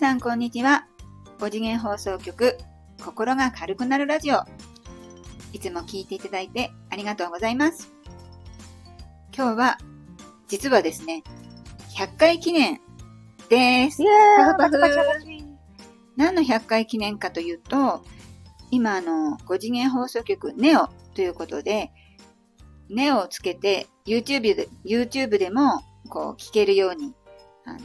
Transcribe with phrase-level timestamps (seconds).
[0.00, 0.86] さんこんにちは。
[1.40, 2.56] 5次元放送局、
[3.04, 4.38] 心が軽くなるラジオ。
[5.52, 7.92] いつも聞いていただいてありがとうございます。
[9.36, 9.78] 今日は、
[10.48, 11.22] 実はですね、
[11.98, 12.80] 100回記念
[13.50, 14.02] です。
[14.38, 14.80] パフパフ
[16.16, 18.02] 何の100回記念かというと、
[18.70, 21.92] 今あの、5次元放送局ネオということで、
[22.88, 27.12] ネオをつけて YouTube で、YouTube でもこう聞けるように、
[27.66, 27.78] あの、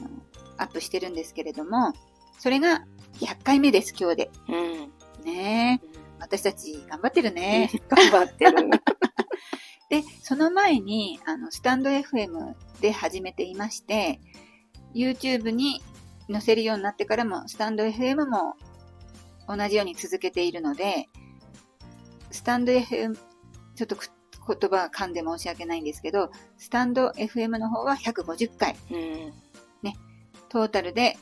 [0.57, 1.93] アップしてるんですけれども、
[2.37, 2.85] それが
[3.19, 4.31] 100回目です、今日で。
[4.47, 5.25] うん。
[5.25, 5.87] ねえ。
[6.19, 7.69] 私たち頑張ってるね。
[7.89, 8.69] 頑張ってる。
[9.89, 14.19] で、その前に、あの、スタンド FM で始めていまして、
[14.93, 15.81] YouTube に
[16.31, 18.55] 載せるようになってからも、スタンド FM も
[19.47, 21.07] 同じように続けているので、
[22.31, 23.15] スタンド FM、
[23.75, 24.09] ちょっとく
[24.47, 29.33] 言葉が噛んで申し訳ないんですけど、スタンド FM の方は150回、うん。
[30.49, 31.17] トータルで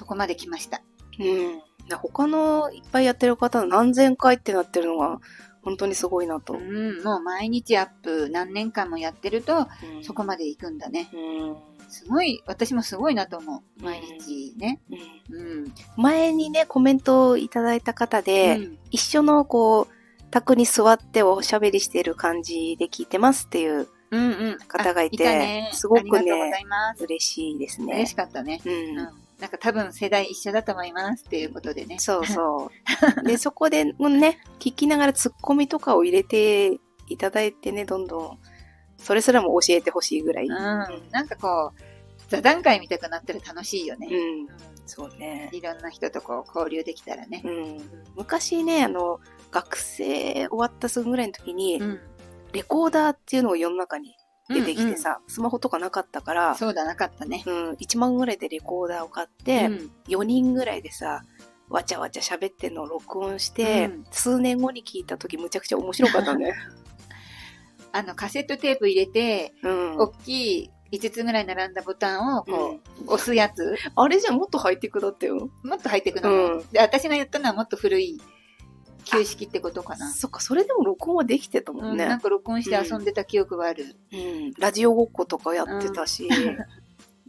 [0.00, 0.80] そこまで来ました。
[1.18, 1.60] うん。
[1.98, 5.20] 他のいっぱいやってる方の何千回ってなってるのが、
[5.60, 6.54] 本当にすごいなと。
[6.54, 11.10] うん、もう毎日アップ何年間もやってると、うんそこまで行くんだね。
[11.12, 11.56] うん。
[11.90, 13.82] すごい、私もすごいなと思う。
[13.84, 14.80] 毎日ね。
[15.28, 15.74] うんうん。
[15.98, 24.58] 前にね、コメントをいただいた方で、うん一緒のこう、卓に座っておしゃべりしてる感じで聞いてますっていううんうん。
[24.66, 26.52] 方がいてあたねすごくね。
[26.98, 27.96] 嬉しいですね。
[27.96, 28.62] 嬉しかったね。
[28.64, 29.08] ううん。
[29.40, 29.42] ん。
[29.42, 31.98] なんか多分世代一緒だと思いますっていうことでね。
[31.98, 32.70] そうそ
[33.22, 33.24] う。
[33.26, 38.38] で、そこでね、聞きながらツッコミとかを入れていただいてね、どんどん、
[38.98, 40.46] それすらも教えてほしいぐらい。
[40.46, 40.52] うん。
[40.52, 41.80] なんかこう、
[42.28, 44.08] 座談会見たくなったら楽しいよね。
[44.10, 44.48] うん。
[44.86, 45.48] そうね。
[45.52, 47.48] いろんな人とこう交流できたらねう。
[47.48, 47.78] ん。
[48.16, 52.00] 昔ね、あの、学生終わったすぐぐらいの時に、うん。
[52.52, 54.16] レコーダーっていうのが世の中に
[54.52, 57.42] 出てきてさ、スマホとかなかったから、そうだなかったね。
[57.46, 59.90] うん、1万ぐらいでレコーダーを買っうて、ん。
[60.08, 61.22] 4人ぐらいでさ、
[61.68, 66.54] わちゃわちゃ喋ってんのを録音して、うん数年後に聞いた時むちゃくちゃ面白かったね。
[67.92, 69.98] あの、カセットテープ入れて、うん。
[69.98, 73.76] 大きい5つぐらい並んだボタンをこう、押すやつ。
[73.94, 75.50] あれじゃもっとハイテクだったよ。
[75.62, 78.20] もっと入ってくの、うんで、私がやったのはもっと古い
[79.04, 80.10] 旧式ってことかな。
[80.12, 82.06] そっか、それでも録音はできてたもうんん、ね。
[82.06, 83.96] なんか録音して遊んでた記憶はある。
[84.12, 86.28] うん、ラジオごっことかやってたし、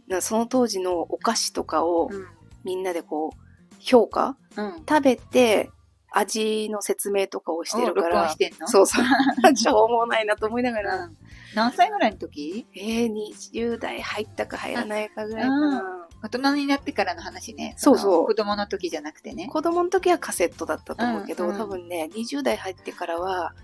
[0.08, 2.26] なその当時のお菓子とかをうん。
[2.64, 4.76] みんなでこう、評価うん。
[4.88, 5.70] 食べて、
[6.14, 8.68] 味の説明とかをしてるかを録音らし、てんの？
[8.68, 9.04] そうそう。
[9.56, 11.16] しょうもないなと思いながら、うん。
[11.54, 12.66] 何歳ぐらいの時？
[12.74, 13.12] えー、
[13.52, 16.01] 20代入ったか入らないかぐらいかな。
[16.22, 17.74] 大人になってからの話ね。
[17.76, 19.48] そうそうの子供の時じゃなくてね。
[19.48, 23.54] 子供の時はカセットだったと思うけど、うんうん多分ね、20代入ってからは、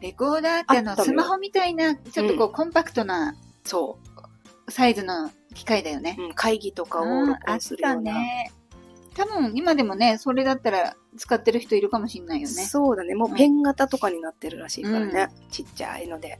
[0.00, 3.34] レコーダーってあの、あスマホみたいな、ちょっとこう、コンパクトな
[3.64, 3.98] そ
[4.68, 6.22] サイズの機械だよねう、。
[6.22, 8.12] うん、会議とかをうん録音するような。
[8.12, 8.52] ね。
[9.14, 12.54] 多分、今でもね、それだったら使ってる人いるかもしんないよね。
[12.64, 13.14] そうだね。
[13.14, 15.28] もうペン型とかになってるらしいからね。
[15.50, 16.38] ちっちゃいので。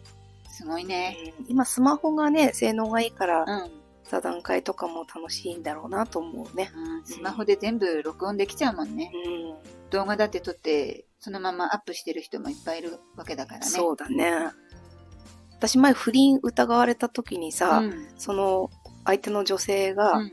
[0.48, 1.34] すごいね。
[1.38, 3.70] うん今スマホがね、性能がいいから、うん。
[4.08, 6.70] 座談会とかも楽しいんだろうなと思うね。
[6.74, 9.10] うんスマホで全部録音できちゃうもんね。
[9.14, 9.90] うん。
[9.90, 13.66] 動画だって撮って、そのままアップしてる人もいっぱいいるわけだからね。
[13.66, 14.50] そうだね。
[15.52, 18.08] 私前不倫疑われた時にさ、うん。
[18.18, 18.70] その
[19.04, 20.32] 相手の女性が、うん。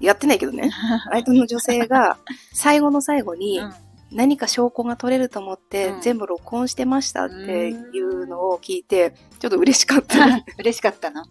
[0.00, 0.70] やってないけどね、
[1.12, 2.18] 相手の女性が
[2.52, 3.74] 最後の最後にうん
[4.14, 7.34] 何か証拠が取れると思って、うん全部録音してましたって
[7.70, 10.44] いうのを聞いて、ちょっと嬉しかった。
[10.58, 11.24] 嬉しかったの。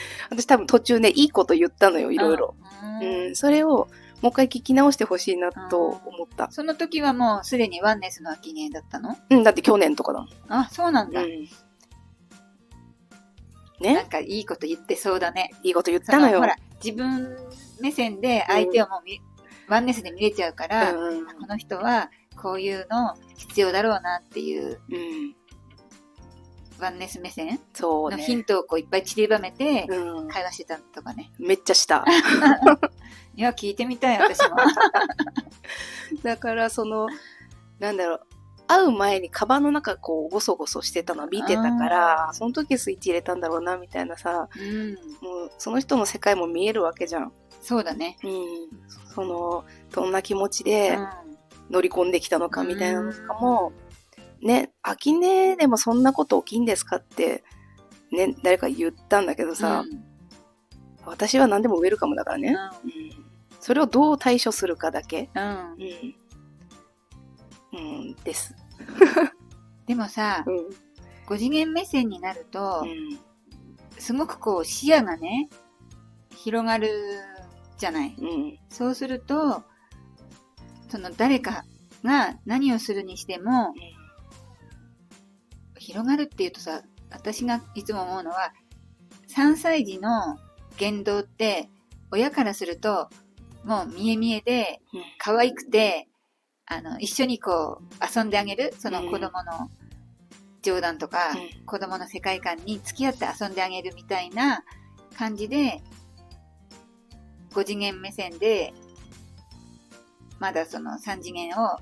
[0.30, 2.54] 私多分途中ね、いいこと言ったのよ、いろいろ。
[3.00, 3.26] うん。
[3.28, 3.88] うん、それを
[4.22, 6.50] もう一回聞き直してほしいなと思った。
[6.50, 9.16] その時はもうすでにワンネスの記念だったの？
[9.30, 10.28] うん、だって去年とかだもん。
[10.48, 11.22] あ、そうなんだ。
[11.22, 11.48] うん。
[13.80, 15.50] なんねかいいこと言ってそうだね。
[15.64, 16.38] いいこと言ったのよ。
[16.38, 17.36] ほら、自分
[17.80, 19.20] 目線で相手をもう見、
[19.68, 22.10] ワンネスで見れちゃうから、うんこの人は
[22.40, 25.34] こういうの必要だろうなっていううん。
[26.82, 28.22] ワンネス目線のそうね。
[28.22, 30.28] ヒントをこういっぱい散りばめてうん。
[30.28, 31.30] 会話してたとかね。
[31.38, 32.04] めっちゃした。
[33.34, 34.56] いや、聞いてみたい、私も。
[36.22, 37.06] だから、その、
[37.78, 38.26] なんだろう、
[38.66, 44.94] 会う前にカバンの中こう、ゴソゴソしてたの見てたから、その時スイッチ入れたんだろうな、みたいなさ、うん。
[45.20, 47.32] もう、その人の世界も見えるわけじゃん。
[47.60, 48.18] そうだね。
[48.24, 48.34] うん。
[49.14, 51.08] その、どんな気持ちうでん。
[51.70, 53.72] 乗り込んできたのか、みたいなのとかも、
[54.42, 57.44] ね、秋音でもそんなこと起きんですかって、
[58.10, 60.12] ね、誰か言ったんだけどさ、うん
[61.04, 62.56] 私は何でもウェルカムだからね。
[62.84, 62.92] うん。
[63.60, 65.30] それをどう対処するかだけ。
[65.34, 65.42] うん。
[67.72, 67.78] うん。
[67.78, 67.80] う
[68.10, 68.54] ん、です。
[69.86, 70.56] でもさ、うん。
[71.26, 73.18] 5次元目線になるとう、ん。
[73.98, 75.48] すごくこう視野がね、
[76.34, 76.90] 広がる
[77.78, 78.14] じゃない。
[78.18, 78.58] うん。
[78.68, 79.64] そうすると、
[80.88, 81.64] その誰か
[82.04, 83.74] が何をするにしても、
[85.92, 88.54] 広がるっていうとさ、私がいつも思うのは、
[89.28, 90.38] 3歳児の
[90.78, 91.68] 言動って、
[92.10, 93.10] 親からすると、
[93.62, 95.02] もう見え見えで、うん。
[95.18, 96.08] 可愛くて、
[96.64, 99.70] あの、一緒にこう、遊んであげる、その子供の
[100.62, 101.66] 冗談とか、うん。
[101.66, 104.64] 子供の世界観に付き合って遊んであげるみたいな
[105.18, 105.82] 感じで、
[107.50, 108.72] 5次元目線で、
[110.38, 111.78] まだその3次元を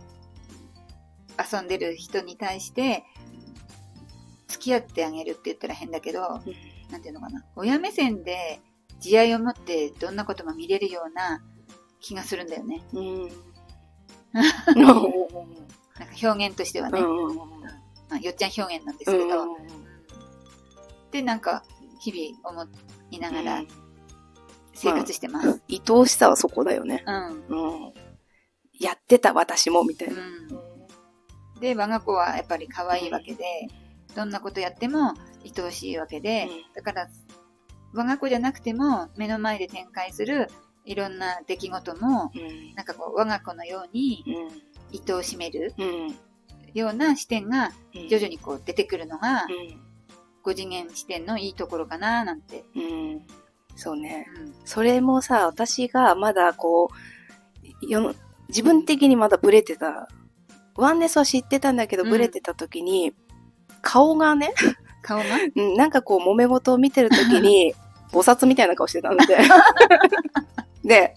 [1.38, 3.04] 遊んでる人に対して、
[4.50, 6.20] 付き合ってあげるって言ったら変だけど、
[6.90, 8.60] なんていうのかな、親目線で
[8.98, 11.42] 慈愛を持ってどんなことも見れるような
[12.00, 12.82] 気がするんだよね。
[12.92, 13.28] うん。
[14.32, 14.44] なん
[14.92, 17.36] か表現としてはね、うん。
[17.36, 17.44] ま
[18.12, 19.90] あ、よっちゃん表現なんですけど、うん
[21.10, 21.64] で、なんか、
[22.00, 22.70] 日々思
[23.10, 23.62] いながら
[24.72, 25.48] 生活してます。
[25.48, 25.62] うん。
[25.68, 27.04] 愛おしさはそこだよね。
[27.06, 27.46] うん。
[27.48, 27.92] うん。
[28.78, 30.16] やってた私も、みたいな。
[31.60, 33.44] で、我が子はやっぱり可愛いわけで、
[34.14, 35.14] どんなことやっても
[35.44, 37.08] 愛おしいわけで、だから、
[37.92, 40.48] 我が子じゃなくても目の前で展開する
[40.84, 42.74] いろんな出来事も、うん。
[42.74, 45.02] なんかこう、我が子のようにうん。
[45.08, 46.16] 愛おしめるうん。
[46.74, 47.72] ような視点が
[48.08, 49.80] 徐々にこう出てくるのが、うん。
[50.42, 52.64] 5次元視点のいいところかななんて。
[52.74, 53.22] うん。
[53.76, 54.26] そうね。
[54.36, 54.54] うん。
[54.64, 58.14] それもさ、私がまだこう、世の
[58.48, 60.08] 自分的にまだブレてた。
[60.76, 63.14] ワンネスは知ってたんだけど、うんブレてた時に、
[63.82, 64.52] 顔がね、
[65.02, 65.24] 顔が？
[65.56, 67.74] うんなんかこう、揉め事を見てる時に、
[68.12, 69.26] 菩薩みたいな顔してたんで。
[70.84, 71.14] で、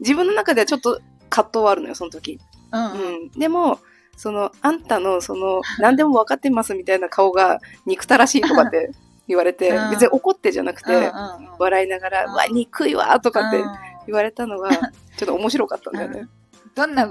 [0.00, 2.38] 自分の中ではちょっと葛藤はあるのよ、その時。
[2.72, 2.90] うんうん。
[2.90, 3.30] うん。
[3.30, 3.80] でも、
[4.16, 8.92] その、あんたの、その、何でも分かってますみたいな顔が憎たらしいとかって
[9.26, 11.10] 言われてうん、別に怒ってじゃなくて、
[11.58, 13.72] 笑いながら、うわ、憎いわとかってうん
[14.06, 14.80] 言われたのが、ちょ
[15.22, 16.28] っと面白かったんだよね。
[16.74, 17.08] どんな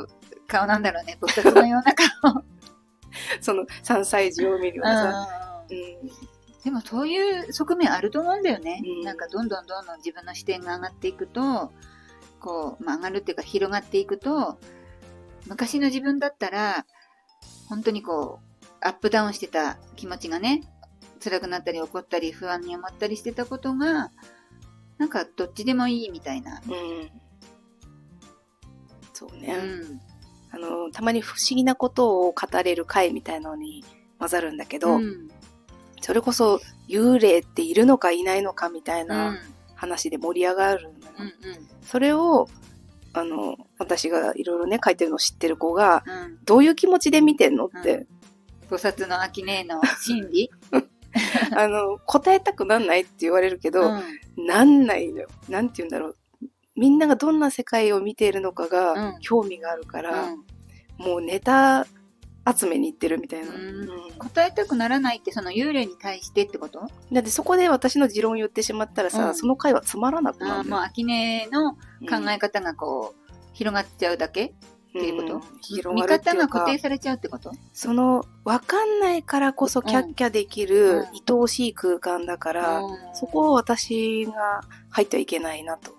[0.47, 2.43] 顔なんだろうね、菩薩のような顔。
[3.41, 5.65] その、3歳児を見るようなさ。
[5.69, 6.33] うんうん。
[6.63, 8.81] でもそういう側面あると思うんだよね。
[8.85, 11.73] うんなんかどんどんどんどん自分の視点が上がっていくと、
[12.39, 14.57] こう、まあ、上がるっていうか広がっていくと、
[15.47, 16.85] 昔の自分だったら、
[17.67, 20.61] 本当にこう、アップダウンしてた気持ちがね、
[21.23, 24.11] 辛くなったり怒ったり不安に思ったりしてたことが、
[24.97, 26.61] なんかどっちでもいいみたいな。
[26.67, 27.11] うん。
[29.13, 29.55] そううね。
[29.55, 30.01] ん。
[30.63, 33.83] あの、たまに不思議なことを語れる回みたいなのに
[34.19, 35.27] 混ざるんだけど、うん。
[36.01, 39.07] それこそ幽霊っているのかいないのかみたいうん。
[39.09, 39.37] な
[39.75, 40.95] 話で盛り上がるのよ。
[41.19, 41.67] うん。
[41.81, 42.47] それを、
[43.13, 46.39] あの、私がいろいろね、書いてるのを知ってる子が、うん。
[46.45, 48.07] どういう気持ちで見てんのって、
[48.69, 50.49] 菩薩の秋音の心理？
[51.55, 54.03] あの、答えたくなんないって言われるけど、うん
[54.35, 55.27] なんないのよ。
[55.47, 56.17] なんて言うんだろう。
[56.75, 60.43] みんながどんな世界を見ているのかうがん興味があるから、うん
[61.03, 61.85] もうネタ
[62.55, 63.53] 集めに行ってるみたいな。
[63.53, 63.57] うん。
[63.57, 66.79] うん答えたくならないってその幽霊に対してってこと？
[67.11, 69.35] だってそこで私の持論言ってしまったらさ、うん。
[69.35, 70.53] その回はつまらなくなる。
[70.53, 74.51] ああもう秋音の考え方がこう、広がっちゃうだけっ
[74.93, 75.41] ていうこと、うん。
[75.61, 77.51] 広見がるって方がいうか固定されちゃうってこと？
[77.73, 81.01] その、わかんないからこそキャッキャできる、うん。
[81.01, 82.97] 愛おしい空間だから、うん。
[83.13, 85.91] そこを私が入ってはいけないなと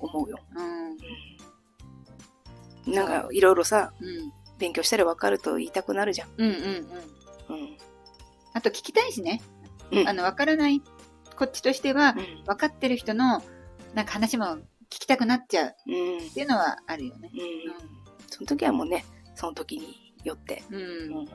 [0.00, 0.38] 思うよ。
[0.56, 0.98] うん
[2.90, 6.28] なんか、いろいろさ、うん勉強したらわかると言いたくなるじゃん。
[6.36, 7.76] うんうんうんうん。
[8.52, 9.40] あと聞きたいしね、
[9.90, 10.82] うんあの分からない
[11.34, 12.44] こっちとしてはうん。
[12.44, 13.42] 分かってる人の
[13.94, 14.58] なんか話も聞
[14.90, 16.18] きたくなっちゃううん。
[16.18, 17.40] っていうのはあるよねうん。
[18.26, 20.62] その時はもうね、その時によって。
[20.70, 21.28] うんうん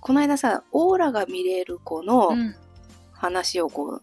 [0.00, 2.56] この間さ、オーラが見れる子のうん
[3.12, 4.00] 話をこ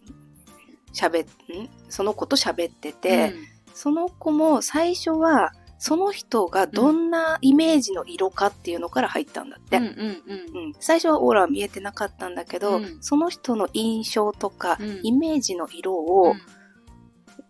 [0.94, 1.68] 喋っ、ん？
[1.90, 3.34] その子と喋ってて、
[3.74, 9.76] その子も最初は、その人がどんなイメージの色かっていうのから入ったんだって。
[9.76, 10.66] うんうんうん。
[10.66, 10.74] うん。
[10.80, 12.98] 最初はオーラは見えてなかったんだけど、うん。
[13.00, 15.00] その人の印象とか、うん。
[15.04, 16.40] イメージの色を、うん。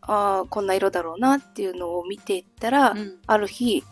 [0.02, 3.18] ああ、こんな色だろうなっていうのを見ていったら、うん。
[3.26, 3.82] ある日、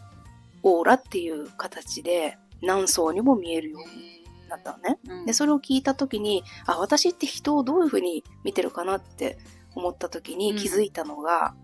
[0.62, 4.98] オーラっていう形で何層にも見えるようになったのね。
[5.08, 5.24] うん。
[5.24, 9.38] で、それを聞いた時に、あ、私って人をどういうふうに見てるかなって
[9.74, 11.54] 思った時に気づいたのが、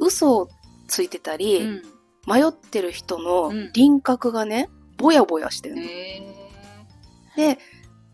[0.00, 0.48] 嘘を
[0.86, 1.82] ついてたり、うん
[2.26, 5.82] 迷ってる人のうん輪郭がね、ぼやぼやしてるの。
[5.82, 6.22] へ
[7.36, 7.58] で、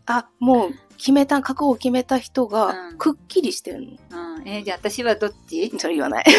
[0.05, 3.87] あ、もう決めた、覚悟を決めた人うんがくっきりしてるの。
[3.87, 5.71] ーうんえーじゃあ私はどっち？
[5.79, 6.25] それ言わない。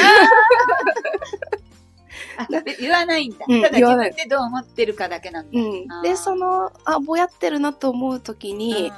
[2.81, 3.47] 言わないんだ。
[3.49, 5.59] うんただ自分でどう思ってるかだけなんだ。
[5.59, 5.63] う
[5.99, 8.91] んで、その、あ、ぼやってるなと思う時に、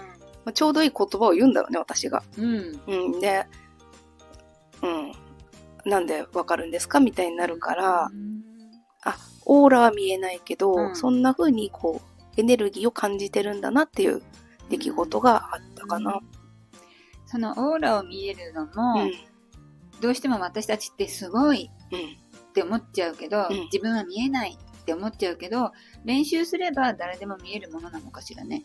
[0.44, 2.22] まあちょうどいい言葉を言うんだろうね、私が。
[2.36, 2.80] うん。
[2.88, 3.20] うん。
[3.20, 3.46] で、
[4.82, 5.12] うん。
[5.84, 8.34] なんでわかるんですかみたいになるから、うん
[9.46, 14.22] オーラは見えないけど、うんそんな風にこう、エネルギーを感じてるんだなっていう
[14.70, 16.20] 出来事があったかな。
[17.26, 18.74] そのオーラを見えるのうん。
[18.74, 19.12] も、うん。
[20.00, 21.70] どうしても私たちってすごい
[22.48, 25.72] って思っちゃうけど、うん自分は見えないって思っちゃうけど、
[26.04, 28.64] 練習すれば誰でも見えるものなのかしらね。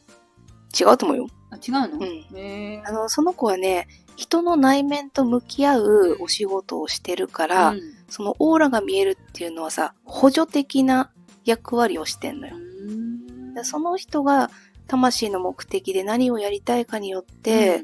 [0.77, 1.27] 違うと思うよ。
[1.51, 2.37] あ、違うの、うん。
[2.37, 11.11] へあの、その子はね、人の内面と向き合うお仕事をしてるから、うんそのオーラが見えるっていうのはさ、補助的な
[11.45, 12.55] 役割をしてんのよ。
[12.57, 12.59] う
[12.91, 14.49] んでその人が
[14.87, 17.83] 魂の目的で何をやりたいかによって、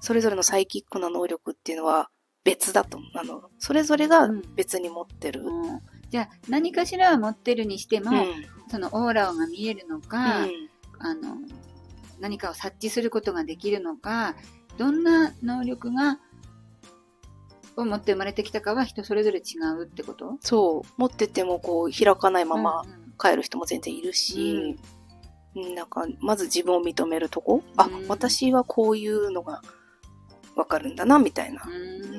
[0.00, 2.10] それぞれのサイキックな能力っていうのは
[2.44, 3.10] 別だと思う。
[3.18, 5.40] あの、それぞれが別に持ってる。
[5.40, 8.46] うんうんじゃあ何かしらは持ってるにしても、うん。
[8.70, 10.68] そのオーラが見えるのか、うん
[11.00, 11.36] あの
[12.20, 14.36] 何かを察知することができるのか
[14.78, 16.18] どんな能力が
[17.76, 20.38] を持って生まれてきたかは人それぞれ違うってこと？
[20.40, 20.88] そう。
[20.96, 23.14] 持っててもこう開かないままうんうん。
[23.18, 24.76] 帰る人も全然いるし、
[25.56, 25.74] うん。
[25.74, 29.60] なんか、まず自分を認めるとこ、あうん、私はこういうのが
[30.54, 31.62] わかるんだな、みたいな。
[31.66, 31.72] うん。
[31.72, 32.13] えー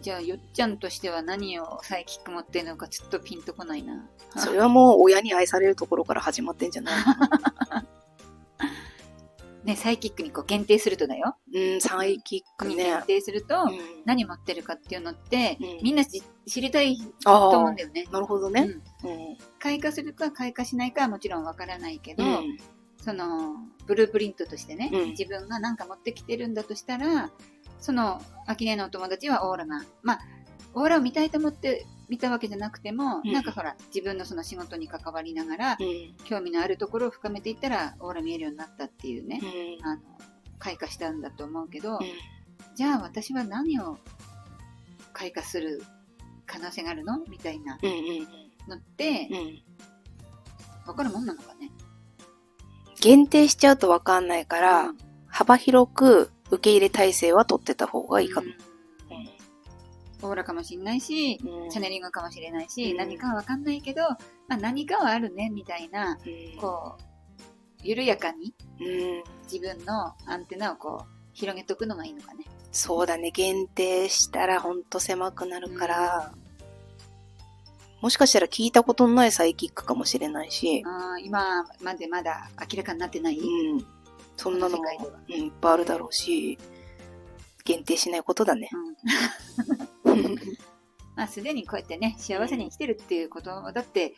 [0.00, 4.08] じゃあよっちゃんとしては何をサイキック持ってるのかちょっとピンとこないな。
[4.36, 6.94] それはもう親に愛されるところから始まってんじゃない
[9.64, 11.36] ね、サイキックにこう限定するとだよ。
[11.54, 13.02] うん、サイキックねに限。
[13.02, 18.06] 定すると、うん何持ってるかっていうのって、うんみんな知知りたいあと思うんあだよね。
[18.10, 18.62] なるほどね。
[19.04, 19.38] うんうん。
[19.58, 22.58] 開花するか開花しないかはもちろんわからないけど、うん
[23.02, 27.30] そのブループリントとしてね、うん自分が何か持ってきてるんだとしたら
[27.80, 30.20] その秋音のお友達はオーラがまあ
[30.74, 36.14] オーラを見たいと思って見たわけじゃなくても、うんなんかほら自分のその仕事に関わりながら、うん。
[36.24, 40.02] 興味のあるところを深めていったらオーラ見えるようになったっていうね、うんあの
[40.58, 41.98] 開花したんだと思うけど、うん
[42.76, 43.98] じゃあ私は何を
[45.12, 45.82] 開花する
[46.46, 47.18] 可能性があるの？
[47.28, 47.78] みたいな
[48.68, 49.62] のってうんうん。
[50.86, 51.70] 分かるもんなのかね？
[53.00, 54.98] 限定しちゃうとわかんないから、うん
[55.32, 58.40] 幅広く受け入れ体制は取ってた方がいいか。
[58.40, 58.46] も。
[60.22, 61.70] オーラかもしれないし、うん。
[61.70, 62.96] チャネリングかもしれないし、うん。
[62.98, 64.02] 何かはわかんないけど、
[64.48, 66.60] まあ、何かはあるねみたいな、うん。
[66.60, 67.02] こう、
[67.82, 69.22] 緩やかにうん。
[69.50, 72.44] 自分のアンテナをこう、広げとくのがいいのかね。
[72.72, 76.32] そうだね、限定したらほんと狭くなるから、
[78.00, 83.86] もしかしたら聞いたことのないサイキックかもしれないし、あー今までまだ明らかになってない、うん、
[84.36, 84.84] そんなのも
[85.28, 86.58] うん、いっぱいあるだろうし、
[87.64, 88.70] 限定しないことだね。
[90.04, 90.18] うん。
[90.18, 90.34] う ん
[91.16, 94.14] まあ、すでにこうやってね、幸せに生きてるっていうことだって、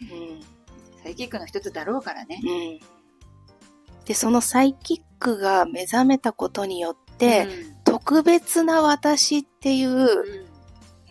[1.02, 2.40] サイキックの一つだろうからね。
[2.44, 4.04] うん。
[4.04, 7.48] で、そのサイキックが目覚めたことによって、
[7.84, 10.52] 特別な私っていう、うん、うん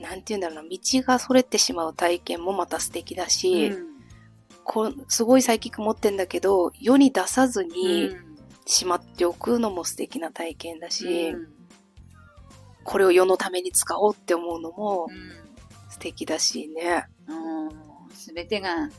[0.01, 3.91] なんて言うんだろうな、道がそれてしまう体験もまた素敵だし、うん。
[4.63, 8.30] こうすごいサイキック持ってんだけど、世に出さずにうん
[8.65, 11.47] しまっておくのも素敵な体験だし、うん
[12.83, 15.07] これを世のために使おうって思うのも
[15.89, 17.05] 素敵だしね。
[18.13, 18.89] すべてが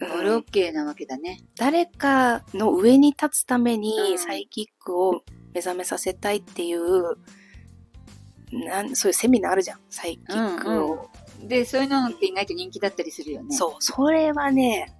[0.00, 1.40] オうんールオッケーなわけだね。
[1.56, 7.16] 誰かの上に立つためうにんサイキックを目覚めさせたいっていう、
[8.52, 9.80] なんそういうセミナーあるじゃん。
[9.90, 11.10] サイキックを。
[11.42, 13.56] で、そういうのって意外と人気だったりするよね。
[13.56, 14.94] そう、それはね、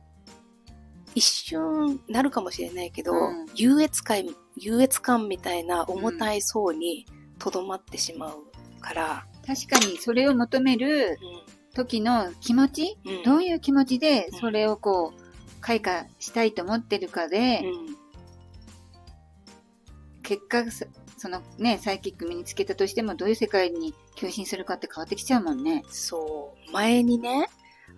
[1.14, 3.46] 一瞬なるかもしれないけど、うん。
[3.54, 4.24] 優越感、
[4.56, 7.06] 優越感みたいな重たい層に
[7.38, 11.18] とどまってしまうから、確かにそれを求める
[11.74, 13.22] 時の気持ち、うん。
[13.22, 14.38] どういう気持ちでうん。
[14.38, 17.96] それをこう、開花したいと思ってるかで、うん。
[20.22, 20.86] 結果、そ
[21.16, 25.82] そのね、サイキック身につけたとしても、どういう世界に求心するかって変わってきちゃうもんね。
[25.88, 27.48] そう、前にね、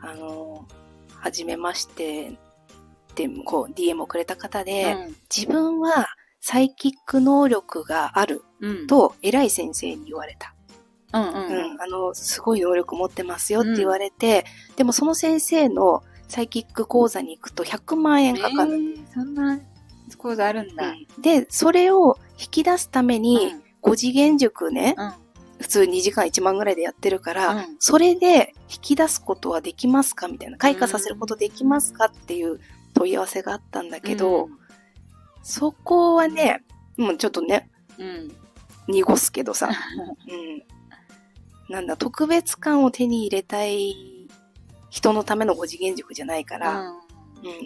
[0.00, 0.66] あの、
[1.20, 2.38] はじめまして
[3.28, 4.96] で、こう、DM をくれた方で、
[5.34, 6.08] 自分は
[6.40, 8.70] サイキック能力があるうん。
[8.70, 10.54] うん、と偉い先生に言われた。
[11.12, 14.44] うんうんううんん、あの、すごい能力持ってますよって言われて、
[14.76, 18.74] でもその先生のサイキック講座に行くと100万円かかる。
[18.74, 19.60] えーそんな
[20.18, 20.88] 講座あるんだ。
[20.90, 25.12] うんで、それを引き出すために、うん5次元塾ね、うん
[25.58, 30.58] 普通2時間1万ぐらいでやってるから、うんそれで引き出すことはできますかみたいな。
[30.58, 32.60] 開花させることできますかっていう
[32.94, 34.48] 問い合わせがあったんだけど、
[35.42, 36.62] そこはね、
[36.96, 38.32] もうちょっとね、うん、うん。
[38.88, 39.70] 濁すけどさ、
[40.28, 41.72] うん。
[41.72, 44.28] なんだ、特別感を手に入れたい
[44.90, 46.96] 人のための5次元塾じゃないから、うん、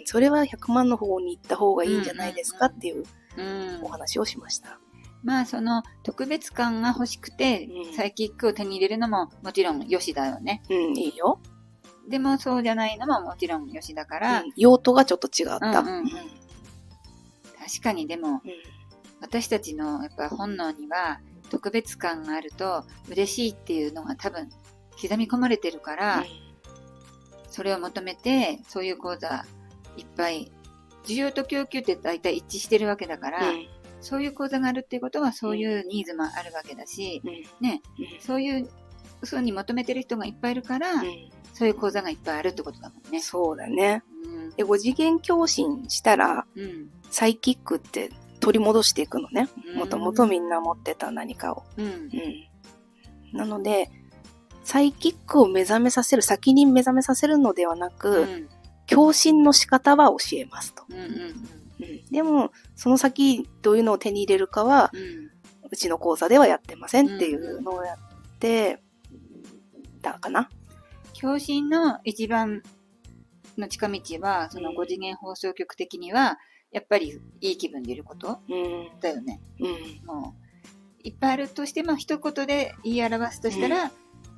[0.05, 3.03] それは100万の方に行った方がいいんじゃないですかっていう
[3.37, 4.79] うんお話をしました。
[5.23, 10.61] まあその特別感が欲しくて、うんサイキックを手に入れるのももちろんよしだよね。
[10.69, 11.39] うん、いいよ。
[12.09, 14.53] でもそうじゃないのももちろんよしだから、うん。
[14.55, 15.79] 用途がちょっと違った。
[15.79, 16.09] うんうんうん。
[16.09, 18.41] 確かにでもうん。
[19.21, 21.19] 私たちのやっぱ本能には
[21.49, 24.49] 特別感があると嬉しいっていうのが多分
[25.01, 26.25] 刻み込まれてるから、
[27.49, 29.45] それを求めてそういう講座
[29.97, 30.51] いっぱい
[31.05, 33.67] 需要と供給って大体一致してるわけだから、うん。
[34.01, 37.65] そういう講座があるっていうことはそういうニーズもあるわけだし、うん。
[37.65, 38.21] ね、うん。
[38.21, 38.69] そういう
[39.23, 43.21] ふうに求めてる人がいっぱいいるから、うんそういう講座がいっぱいあるってことだもんね。
[43.21, 44.03] そうだね。
[44.25, 44.49] うん。
[44.55, 46.89] で、5次元共振したら、うん。
[47.09, 49.47] サイキックって取り戻していくのね。
[49.65, 51.63] うんもともとみんな持ってた何かを。
[51.77, 51.85] うん。
[51.85, 53.37] うん。
[53.37, 53.89] なので、
[54.65, 58.49] サイキックを目覚めさせる、先に目覚めさせるのではなうく、ん。
[58.85, 60.83] 共振の仕方は教えますと。
[60.89, 60.97] うん。
[60.97, 61.05] うん。
[61.05, 61.45] うん
[62.11, 65.31] でも、その先どういうのを手に入れるかは、うん。
[65.71, 67.97] うちの講座ではやってませんっていうのをやっ
[68.39, 68.81] て、
[70.01, 70.49] たかな。
[71.19, 72.61] 共振の一番
[73.57, 76.37] の近道は、そのうん5次元放送局的には、
[76.71, 78.89] やっぱりいい気分でいることうん。
[78.99, 79.41] だよね。
[79.59, 80.05] うん。
[80.05, 80.41] もう、
[81.03, 83.91] いっぱいあるとしても、一言で言い表すとしたら、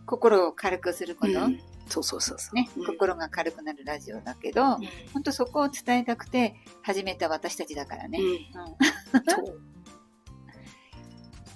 [0.06, 1.34] 心を軽くすること。
[1.34, 2.38] うんそうそうそう。
[2.54, 4.80] ね、うん心が軽くなるラジオだけど、うん
[5.14, 8.20] 本当そこを伝えたくて始めた私たちだからね。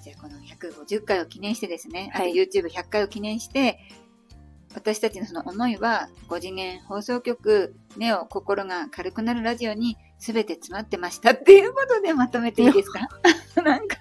[0.03, 3.77] じゃあこの150回を記念してですね、あとはい YouTube100 回を記念して、
[4.73, 13.07] 私たちのその思いは、5次元放送局、ネオ心が軽くなるラジオに全て詰まってましたっていうことでまとめていいですか？
[13.63, 13.97] なんか、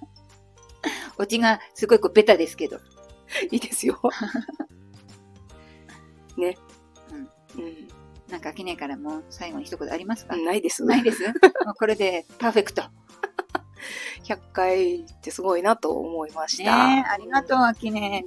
[1.18, 2.78] オチがすごいこうベタですけど。
[3.50, 4.00] いいですよ。
[6.36, 6.56] ね。
[7.56, 7.88] うんうん。
[8.28, 10.84] なんか、きねからもう最後に一言ありますか、ないです。
[10.84, 11.22] ないです？
[11.24, 11.30] も
[11.72, 12.82] うこれでパーフェクト。
[14.24, 16.70] 100回ってすごいなと思いましねた。
[16.98, 18.24] え、ありがとう、あきね。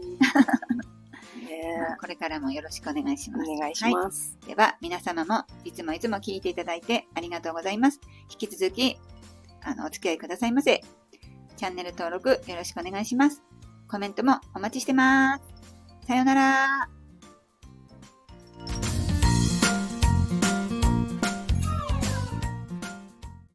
[1.64, 3.50] ねこれからもよろしくお願いします。
[3.50, 4.38] お願いしはいます。
[4.46, 8.00] では、皆様もいつもいつも聞いていただいてありがとうございます。
[8.30, 8.98] 引き続き、
[9.62, 10.82] あの、お付き合いくださいませ。
[11.56, 13.42] チャンネル登録よろしくお願いします。
[13.88, 15.44] コメントもお待ちしてます。
[16.08, 17.03] さようなら。